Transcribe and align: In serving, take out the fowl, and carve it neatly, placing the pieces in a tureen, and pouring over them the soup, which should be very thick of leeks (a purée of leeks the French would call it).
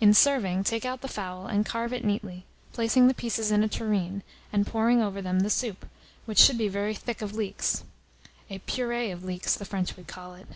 In 0.00 0.14
serving, 0.14 0.64
take 0.64 0.84
out 0.84 1.00
the 1.00 1.06
fowl, 1.06 1.46
and 1.46 1.64
carve 1.64 1.92
it 1.92 2.04
neatly, 2.04 2.44
placing 2.72 3.06
the 3.06 3.14
pieces 3.14 3.52
in 3.52 3.62
a 3.62 3.68
tureen, 3.68 4.24
and 4.52 4.66
pouring 4.66 5.00
over 5.00 5.22
them 5.22 5.38
the 5.38 5.48
soup, 5.48 5.88
which 6.24 6.40
should 6.40 6.58
be 6.58 6.66
very 6.66 6.92
thick 6.92 7.22
of 7.22 7.36
leeks 7.36 7.84
(a 8.50 8.58
purée 8.58 9.12
of 9.12 9.22
leeks 9.22 9.54
the 9.54 9.64
French 9.64 9.96
would 9.96 10.08
call 10.08 10.34
it). 10.34 10.48